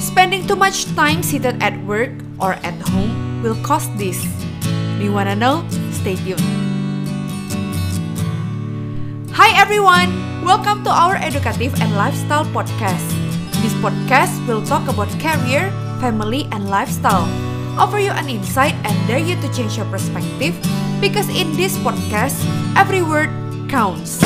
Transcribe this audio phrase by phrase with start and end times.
[0.00, 2.08] Spending too much time seated at work
[2.40, 4.16] or at home will cause this.
[4.96, 5.60] Do you wanna know?
[5.92, 6.40] Stay tuned.
[9.36, 10.08] Hi everyone!
[10.40, 13.04] Welcome to our educative and lifestyle podcast.
[13.60, 15.68] This podcast will talk about career,
[16.00, 17.28] family, and lifestyle.
[17.76, 20.56] Offer you an insight and dare you to change your perspective
[20.96, 22.40] because in this podcast,
[22.72, 23.28] every word
[23.68, 24.16] counts.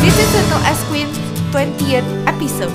[0.00, 1.12] This is Little S Queen
[1.52, 2.72] 20th episode.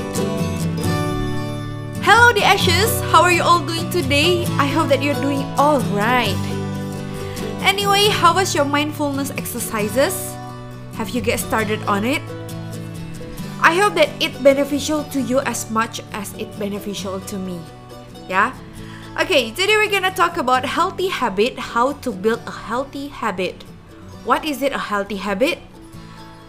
[2.06, 3.02] Hello, the Ashes!
[3.10, 4.46] How are you all doing today?
[4.62, 6.38] I hope that you're doing all right.
[7.66, 10.14] Anyway, how was your mindfulness exercises?
[11.02, 12.22] Have you get started on it?
[13.58, 17.58] I hope that it beneficial to you as much as it beneficial to me.
[18.30, 18.54] Yeah?
[19.18, 23.66] Okay, today we're gonna talk about healthy habit, how to build a healthy habit.
[24.30, 25.58] What is it a healthy habit?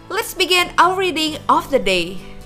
[0.05, 2.36] Let's begin our reading of the day.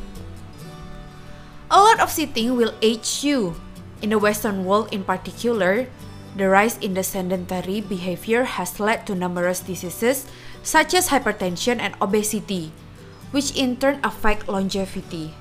[1.71, 3.55] A lot of sitting will age you.
[4.03, 5.87] In the Western world in particular,
[6.35, 10.27] the rise in the sedentary behavior has led to numerous diseases
[10.67, 12.75] such as hypertension and obesity,
[13.31, 15.31] which in turn affect longevity.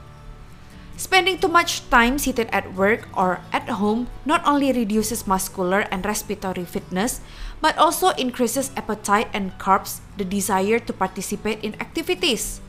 [0.95, 6.07] Spending too much time seated at work or at home not only reduces muscular and
[6.07, 7.19] respiratory fitness,
[7.59, 12.63] but also increases appetite and curbs the desire to participate in activities.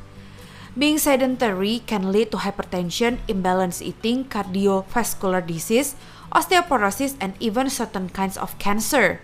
[0.72, 6.00] Being sedentary can lead to hypertension, imbalanced eating, cardiovascular disease,
[6.32, 9.20] osteoporosis, and even certain kinds of cancer.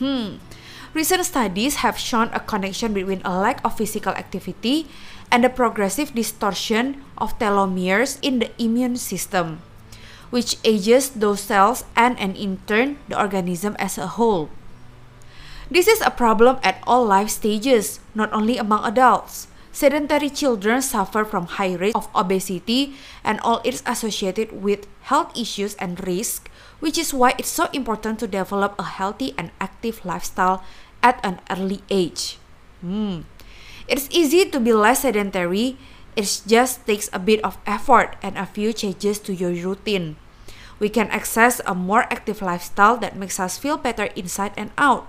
[0.00, 0.40] Hmm.
[0.96, 4.88] Recent studies have shown a connection between a lack of physical activity
[5.30, 9.60] and the progressive distortion of telomeres in the immune system,
[10.30, 14.48] which ages those cells and, and in turn the organism as a whole.
[15.70, 19.48] This is a problem at all life stages, not only among adults.
[19.78, 25.78] Sedentary children suffer from high rate of obesity and all its associated with health issues
[25.78, 26.50] and risk,
[26.82, 30.66] which is why it's so important to develop a healthy and active lifestyle
[30.98, 32.42] at an early age.
[32.82, 33.22] Hmm.
[33.86, 35.78] It's easy to be less sedentary,
[36.18, 40.18] it just takes a bit of effort and a few changes to your routine.
[40.82, 45.06] We can access a more active lifestyle that makes us feel better inside and out.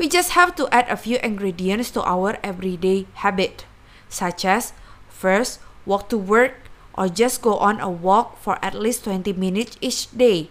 [0.00, 3.67] We just have to add a few ingredients to our everyday habit,
[4.08, 4.72] such as
[5.08, 9.78] first, walk to work or just go on a walk for at least 20 minutes
[9.80, 10.50] each day.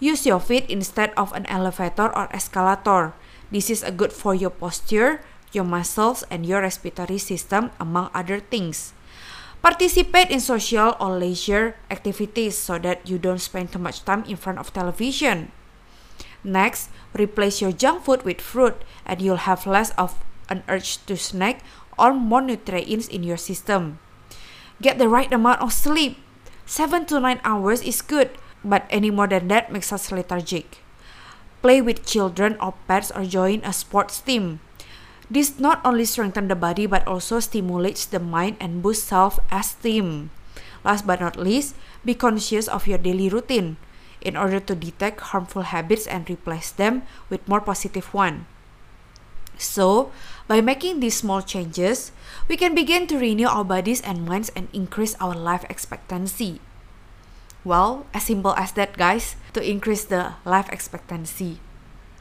[0.00, 3.14] Use your feet instead of an elevator or escalator.
[3.50, 8.40] This is a good for your posture, your muscles, and your respiratory system, among other
[8.40, 8.92] things.
[9.62, 14.36] Participate in social or leisure activities so that you don't spend too much time in
[14.36, 15.50] front of television.
[16.44, 20.18] Next, replace your junk food with fruit, and you'll have less of
[20.48, 21.62] an urge to snack
[21.98, 23.98] or more nutrients in your system.
[24.80, 26.20] Get the right amount of sleep.
[26.66, 28.30] 7 to 9 hours is good,
[28.64, 30.82] but any more than that makes us lethargic.
[31.62, 34.60] Play with children or pets or join a sports team.
[35.30, 40.30] This not only strengthens the body but also stimulates the mind and boosts self-esteem.
[40.84, 41.74] Last but not least,
[42.04, 43.76] be conscious of your daily routine
[44.22, 48.46] in order to detect harmful habits and replace them with more positive one.
[49.58, 50.12] So,
[50.46, 52.12] by making these small changes,
[52.48, 56.60] we can begin to renew our bodies and minds and increase our life expectancy.
[57.64, 61.58] Well, as simple as that, guys, to increase the life expectancy.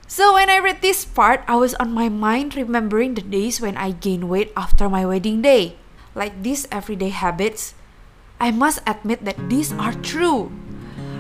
[0.07, 3.77] So, when I read this part, I was on my mind remembering the days when
[3.77, 5.77] I gained weight after my wedding day.
[6.15, 7.75] Like these everyday habits,
[8.39, 10.51] I must admit that these are true.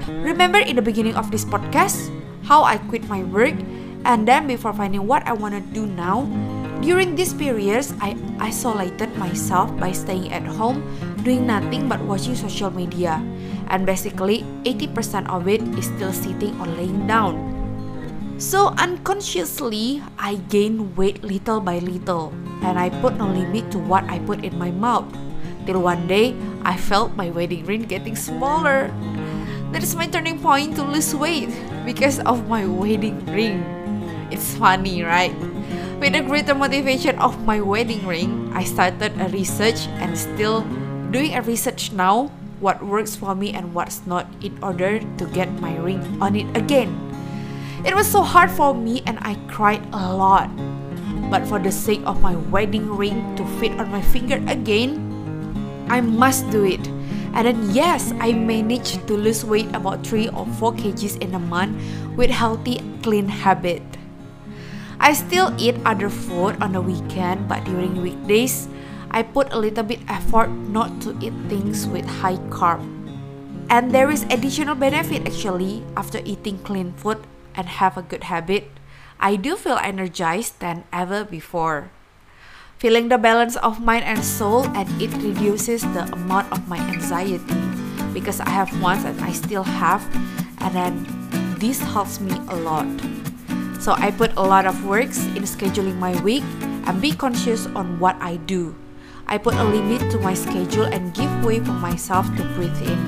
[0.07, 2.13] Remember in the beginning of this podcast
[2.45, 3.57] how I quit my work
[4.05, 6.29] and then before finding what I want to do now,
[6.85, 10.85] during these periods I isolated myself by staying at home,
[11.25, 13.17] doing nothing but watching social media
[13.73, 17.55] and basically 80% of it is still sitting or laying down.
[18.37, 22.35] So unconsciously, I gain weight little by little,
[22.67, 25.07] and I put no limit to what I put in my mouth.
[25.65, 26.35] Till one day,
[26.67, 28.91] I felt my wedding ring getting smaller.
[29.71, 31.49] That is my turning point to lose weight
[31.87, 33.63] because of my wedding ring.
[34.35, 35.31] It's funny, right?
[36.03, 40.67] With the greater motivation of my wedding ring, I started a research and still
[41.07, 45.47] doing a research now what works for me and what's not in order to get
[45.63, 46.91] my ring on it again.
[47.87, 50.51] It was so hard for me and I cried a lot.
[51.31, 54.99] But for the sake of my wedding ring to fit on my finger again,
[55.87, 56.83] I must do it.
[57.31, 61.39] And then yes, I managed to lose weight about 3 or 4 kgs in a
[61.39, 61.79] month
[62.19, 63.94] with healthy clean habit.
[65.05, 68.65] I still eat other food on the weekend, but during weekdays,
[69.13, 72.81] I put a little bit effort not to eat things with high carb.
[73.69, 77.21] And there is additional benefit actually after eating clean food
[77.53, 78.65] and have a good habit.
[79.21, 81.93] I do feel energized than ever before.
[82.81, 87.37] Feeling the balance of mind and soul and it reduces the amount of my anxiety
[88.09, 90.01] because I have once and I still have
[90.65, 91.05] and then
[91.61, 92.89] this helps me a lot.
[93.79, 96.43] So I put a lot of works in scheduling my week
[96.85, 98.75] and be conscious on what I do.
[99.27, 102.99] I put a limit to my schedule and give way for myself to breathe in.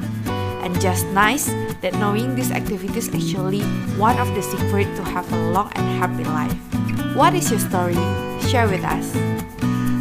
[0.66, 1.48] And just nice
[1.82, 3.62] that knowing these activities actually
[3.96, 6.58] one of the secret to have a long and happy life.
[7.16, 7.98] What is your story?
[8.50, 9.14] Share with us.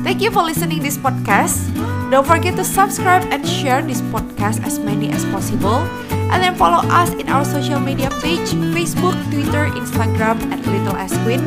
[0.03, 1.67] Thank you for listening this podcast.
[2.11, 5.83] Don't forget to subscribe and share this podcast as many as possible.
[6.32, 11.17] And then follow us in our social media page, Facebook, Twitter, Instagram at Little S
[11.23, 11.40] Queen.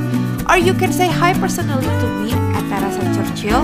[0.49, 3.63] Or you can say hi personally to me at Teresa Churchill.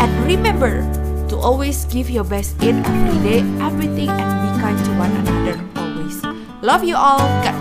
[0.00, 0.82] And remember
[1.28, 5.56] to always give your best in every day, everything, and be kind to one another
[5.76, 6.22] always.
[6.62, 7.18] Love you all.
[7.42, 7.56] God